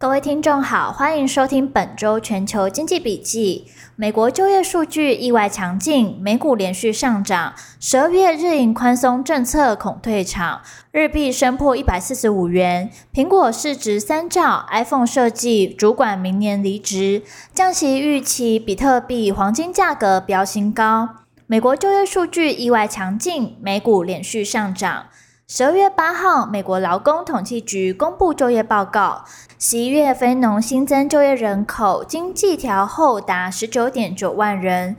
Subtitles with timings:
[0.00, 3.66] 各位听众好，欢迎收听本周全球经济笔记。
[3.96, 7.52] 美国就业数据意外强劲，美股连续上涨。
[7.78, 12.90] 十二月日银宽松政策恐退场，日币升破一百四十五元。
[13.12, 17.22] 苹果市值三兆，iPhone 设计主管明年离职，
[17.52, 21.10] 降息预期，比特币、黄金价格飙新高。
[21.46, 25.08] 美国就业数据意外强劲，美股连续上涨。
[25.52, 29.24] 十二月八号，美国劳工统计局公布就业报告，
[29.58, 34.94] 十一月非农新增就业人口经济调后达十九点九万人，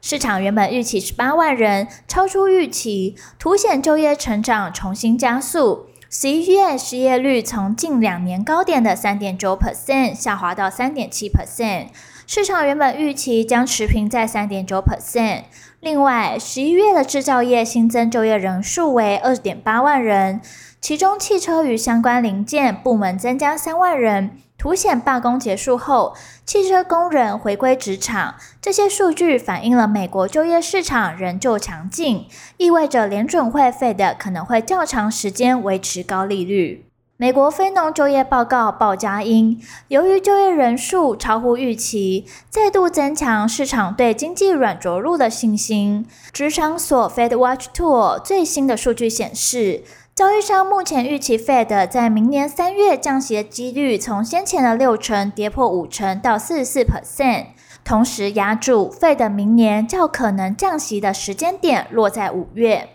[0.00, 5.86] 市场原本预期十八万人，超出预期，凸显就业成长重新加速。
[6.08, 11.88] 十一月失业率从近两年高点的三点九 percent 下滑到三点七 percent，
[12.28, 15.44] 市场原本预期将持平在三点九 percent。
[15.78, 20.40] 另外，十一月的制造业新增就业人数为二点八万人，
[20.80, 28.34] 其中汽车与相关零件部门增加三万人，凸显罢工结束后，汽车工人回归职场。
[28.60, 36.85] 这些数据反映了美国就业市场仍旧强劲，意味着联准会费的可能会较长时间维持高利率。
[37.18, 46.04] 美国非农就业报告报佳音，由于就业人数超乎预期，再度增强市场对经济软着陆的信心。
[46.30, 49.82] 职场所 FedWatch Tool 最新的数据显示，
[50.14, 57.46] 交易商目前预期 Fed 在明年三月降息的几率从先前的六成跌破五成到四十四 percent，
[57.82, 62.90] 同时押注 Fed 明年较可能降息的时间点落在五月。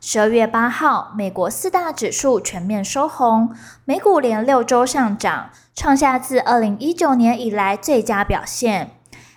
[0.00, 8.90] 十二月八号，美国四大指数全面收红，美股连六周上涨，创下自二零一九年以来最佳表现。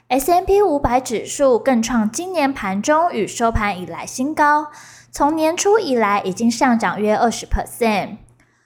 [0.09, 4.67] S M P 五百指数更创今年盘中与收盘以来新高，
[5.11, 8.17] 从年初以来已经上涨约二十 percent。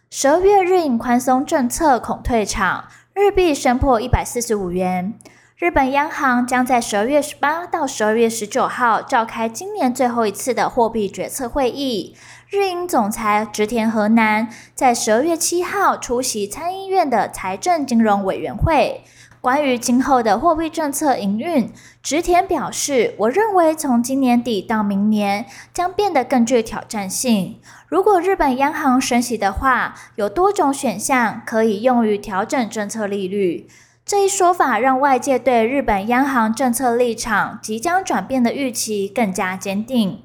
[0.10, 5.14] 十二月日银宽松政策恐退场，日币升破一百四十五元。
[5.64, 12.18] 日本央行将在十二月十八到十二月十九号召开今年最后一次的货币决策会议。
[12.50, 19.06] 日银总裁植田和男在十二月七号出席参议院的财政金融委员会，
[19.40, 27.62] 关于今后的货币政策营运，植田表示：“我认为从今年底到明年将变得更具挑战性。
[27.88, 33.70] 如果日本央行升息的话，有多种选项可以用于调整政策利率。”
[34.06, 40.22] 这一说法让外界对日本央行政策立场即将转变的预期更加坚定。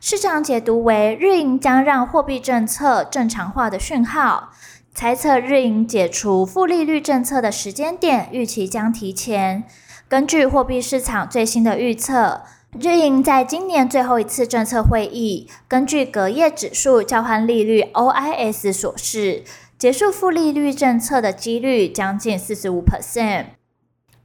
[0.00, 4.50] 市场解读为日银将让货币政策正常化的讯号，
[4.94, 9.64] 猜测日银解除负利率政策的时间点预期将提前。
[10.06, 12.42] 根据货币市场最新的预测，
[12.80, 19.42] 日银在今年最后一次政策会议，根据隔夜指数交换利率 OIS 所示。
[19.78, 23.48] 结束负利率政策的几率将近四十五 percent。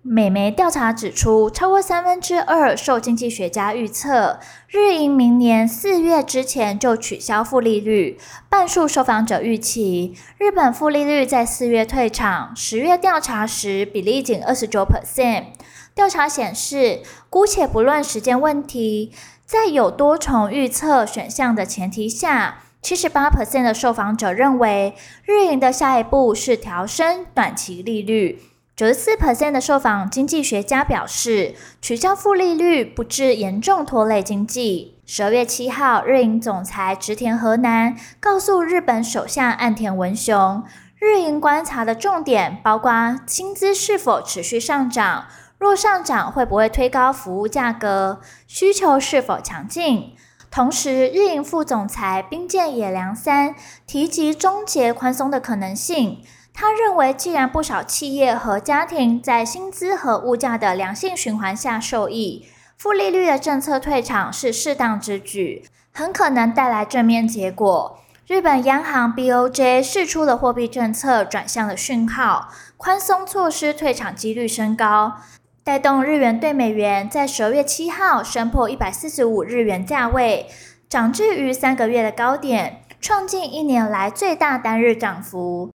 [0.02, 8.18] 美媒调查指出，超过三分之二受经济学家预测，日银明年四月之前就取消负利率。
[8.50, 12.56] 半数受访者预期，日本负利率在四月退场。
[12.56, 15.48] 十月调查时比例仅二十九 percent。
[15.94, 19.12] 调查显示，姑且不论时间问题，
[19.46, 22.64] 在有多重预测选项的前提下。
[22.82, 28.42] 七十八 percent 的受访者认为，日银的下一步是调升短期利率。
[28.76, 34.98] 九十四 percent 的受访经济学家表示，取消负利率不致严重拖累经济。
[35.06, 40.64] 十二月七号，日银总裁植田和男告诉日本首相岸田文雄，
[40.98, 45.26] 日银观察的重点包括薪资是否持续上涨，
[45.60, 50.16] 若上涨会不会推高服务价格，需求是否强劲。
[50.52, 53.56] 同时，日银副总裁冰见野良三
[53.88, 56.22] 提及终结宽松的可能性。
[56.54, 62.46] 他认为，既然不少企业和家庭在薪资和物价的良性循环下受益，
[62.78, 67.98] 负利率的政策退场是适当之举，很可能带来正面结果。
[68.28, 75.14] 日本央行 BOJ 释出了货币政策转向的讯号，宽松措施退场几率升高。
[75.64, 80.48] 带动日元兑美元在十二月七号升破一百四十五日元价位，
[80.90, 85.70] 涨至于三个月的高点，创近一年来最大单日涨幅。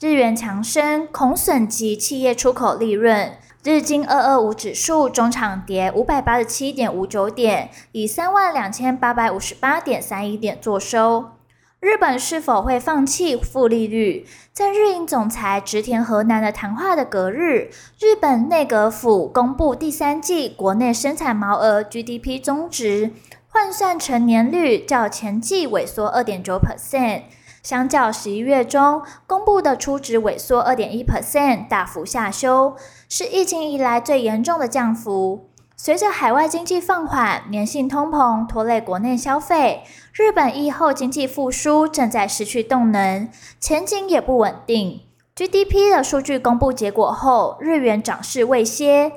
[0.00, 11.37] 日元强升恐损及企业出口利润，日经二二五指数中场跌五百八十七点五九点，以三万两千八百五十八点三一点作收。
[11.80, 14.26] 日本是否会放弃负利率？
[14.52, 17.70] 在日银总裁植田和男的谈话的隔日，
[18.00, 23.12] 日本内阁府公布第三季国内生产毛额 GDP 终值，
[23.46, 27.22] 换算成年率较前季萎缩二点九 percent，
[27.62, 32.74] 相较十一月中公布的初值萎缩二点一 percent 大幅下修，
[33.08, 35.47] 是疫情以来最严重的降幅。
[35.80, 43.28] 随着海外经济放缓，粘性通膨拖累国内消费，日本疫后经济复苏正在失去动能，
[43.60, 45.02] 前景也不稳定。
[45.36, 49.12] GDP 的数据公布结果后，日元涨势未歇，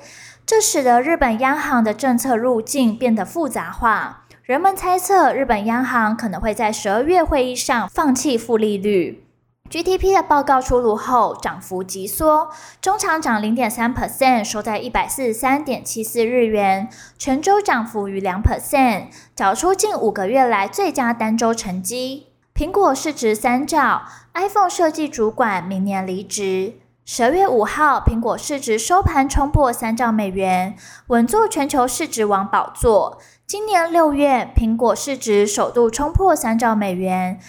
[0.45, 4.25] 这使得日本央行的政策路径变得复杂化。
[4.43, 9.25] 人们猜测，日本央行可能会在十二月会议上放弃负利率。
[9.71, 12.49] GDP 的报告出炉后，涨幅急缩，
[12.81, 22.27] 中场涨零点三 percent，收在一百四十三点七四日元，全周涨幅逾两 percent，缴出近五个月来最佳单周成绩。
[22.53, 24.01] 苹果市值三兆
[24.33, 26.73] ，iPhone 设计主管明年离职。
[27.05, 30.75] 十二月五号，苹果市值收盘冲破三兆美元，
[31.07, 33.19] 稳坐全球市值王宝座。
[33.47, 37.39] 今年六月，苹果市值首度冲破三兆美元。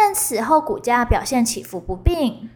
[0.00, 2.50] 但此后股价表现起伏不定，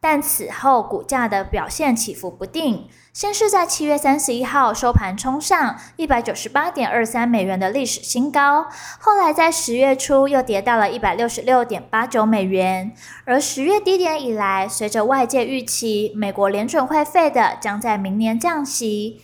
[0.00, 2.88] 但此后股价的表现起伏不定。
[3.12, 8.66] 先是在七月三十一号收盘冲上一百九十八点二三美元的历史新高，
[8.98, 12.92] 后来在十月初又跌到了一百六十六点八九美元。
[13.24, 19.22] 而十月低点以来，随着外界预期美国联准会费的将在明年降息。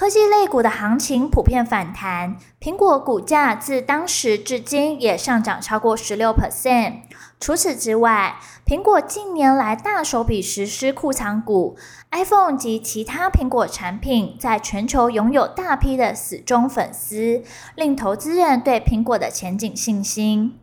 [0.00, 7.02] 科技类股的行情普遍反弹，苹果股价自当时至今也上涨超过十六 percent。
[7.38, 11.76] 除此之外，苹果近年来大手笔实施库藏股
[12.12, 17.42] ，iPhone 及其他苹果产品在全球拥有大批的死忠粉丝，
[17.74, 20.58] 令投资人对苹果的前景信心。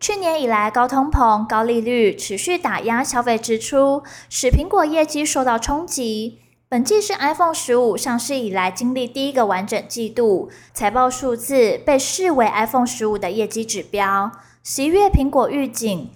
[0.00, 6.40] 去年以来，高通膨、高利率持续打压消费支出，使苹果业绩受到冲击。
[6.72, 14.30] 本季是 iPhone 十五上市以来经历第一个完整季度，财报数字被视为 iPhone 十五的业绩指标。
[14.62, 16.12] 十一月苹果预警，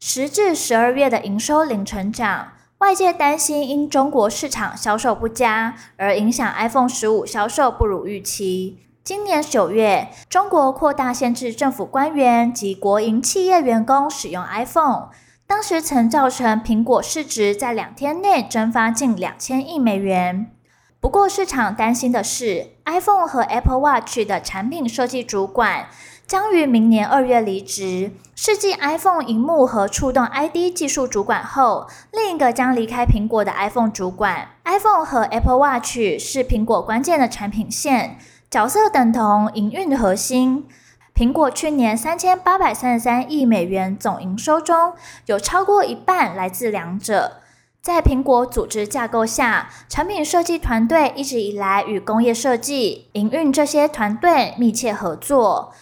[0.00, 8.78] 十至十二月的营收零成长，外界担心因中国市场销售不佳而影响 iPhone 十五销售不如预期。
[9.04, 15.10] 今年九月，中国扩大限制政府官员及国营企业员工使用 iPhone。
[15.52, 20.50] 当时曾造成苹果市值在两天内蒸发近两千亿美元。
[20.98, 25.88] 不过，市场担心的是，iPhone 和 Apple Watch 的产品设计主管
[26.26, 28.12] 将于明年二月离职。
[28.34, 34.48] 是继 iPhone 荧幕和触动 ID 技术主管后，另一个将离开苹果的 iPhone 主管。
[34.64, 38.16] iPhone 和 Apple Watch 是苹果关键的产品线，
[38.50, 40.66] 角色等同营运的核心。
[41.14, 44.94] 苹果去年三千八百三十三亿美元总营收中，
[45.26, 47.38] 有超过一半来自两者。
[47.82, 55.72] 在苹果组织架构下，产品设计团队一直以来与工业设计、营运这些团队密切合作，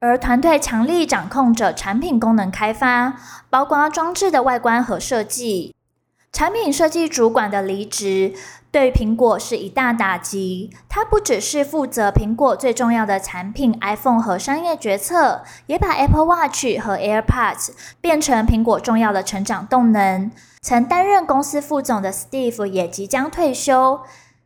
[0.00, 3.14] 而团队强力掌控着产品功能开发，
[3.48, 5.74] 包括装置的外观和设计。
[6.32, 8.32] 产品设计主管的离职，
[8.70, 10.70] 对苹果是一大打击。
[10.88, 20.30] 他不只是负责苹果最重要的产品 iPhone 和商业决策，也把 Apple Watch 和 AirPods 变成苹果重要的成长动能。
[20.62, 24.00] 曾担任公司副总的 Steve 也即将退休。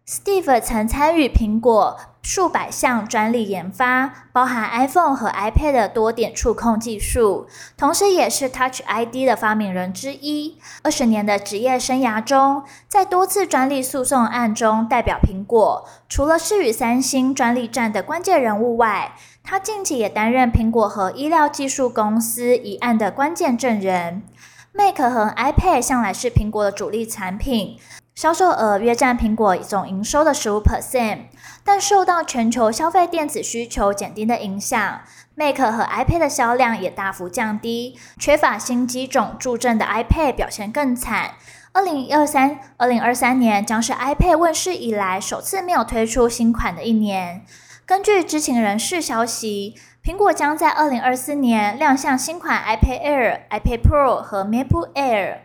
[0.09, 1.97] Steve 曾参与苹果
[2.29, 10.59] 数百项专利研发，包含 iPhone 和 iPad 的多点触控技术，同时也是 Touch ID 的发明人之一。
[10.83, 19.15] 二十年的职业生涯中，在多次专利诉讼案中代表苹果，除了是与三星专利战的关键人物外，
[19.45, 24.25] 他近期也担任苹果和医疗技术公司一案的关键证人。
[24.73, 27.79] Mac 和 iPad 向来是苹果的主力产品。
[28.17, 31.27] 销售额约占苹果总营收的十五 percent，
[31.63, 35.03] 但受到全球消费电子需求减低的影响
[35.35, 37.99] ，Mac 和 iPad 的销量也大幅降低。
[38.19, 41.33] 缺乏新机种助阵的 iPad 表现更惨。
[41.73, 47.45] 二零二三、二零二三年将是 iPad 问世以来首次没有推出新款的一年。
[47.85, 55.41] 根据知情人士消息，苹果将在二零二四年亮相新款 iPad Air、iPad Pro 和 MacBook Air。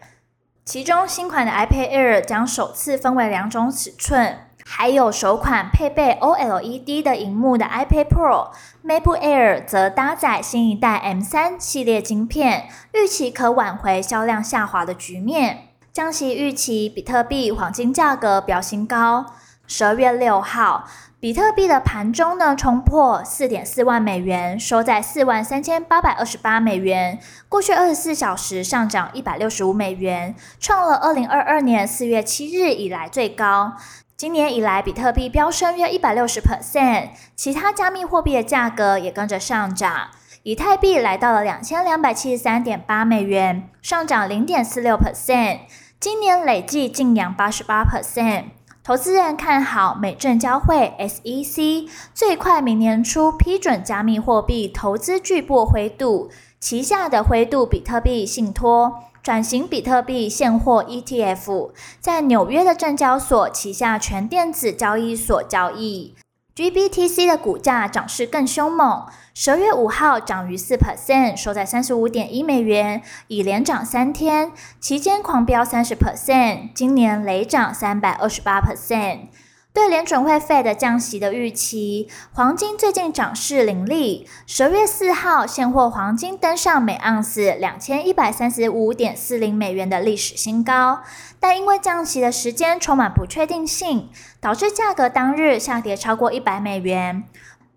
[0.63, 15.69] 其中新款的 iPad Air 将首次分为两种尺寸，还有首款配备 OLED 的荧幕的 iPad Pro，MacBook Air 则搭载新一代 M3 系列晶片，预期可挽回销量下滑的局面。
[15.91, 19.25] 降息预期，比特币、黄金价格表新高。
[19.67, 20.85] 十二月六号，
[21.19, 27.19] 比特币的盘中呢冲破四点四万美元，收在四万三千八百二十八美元。
[27.47, 33.73] 过去二十四小时上涨一百六十五美元，创了二零二二年四月七日以来最高。
[34.17, 40.09] 今年以来，比特币飙升约一百六十 percent，其他加密货币的价格也跟着上涨。
[40.43, 45.61] 以太币来到了两千两百七十三点八美元，上涨零点四六 percent，
[45.99, 48.45] 今年累计净扬八十八 percent。
[48.83, 61.69] 投资人看好美证交会 SEC 最快明年初批准加密货币投资巨擘灰度旗下的灰度比特币信托转型比特币现货 ETF，
[61.99, 66.15] 在纽约的证交所旗下全电子交易所交易。
[66.61, 79.29] GBTC 的股价涨势更凶猛，十二月五号涨逾四 percent，收在三十五点一美元，已连涨三天，期间狂飙三十 percent，今年累涨三百二十八 percent。
[79.73, 84.27] 对联准会 Fed 降息的预期，黄金最近涨势凌厉。
[84.45, 90.99] 十月四号，现货黄金登上每盎司两千一百三十五点四零美元的历史新高，
[91.41, 97.23] 但因为降息的时间充满不确定性，导致价格当日下跌超过一百美元。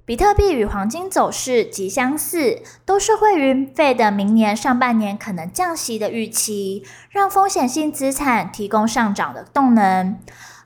[0.04, 10.18] 比特币与黄金走势极相似，都是会于 Fed 明年上半年可能降息的预期，让风险性资产提供上涨的动能。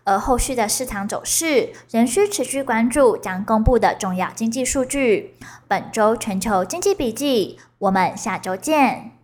[0.02, 5.37] 而后续的市场走势仍需持续关注将公布的重要经济数据。
[5.69, 9.18] 本周全球经济笔记，我们下周见。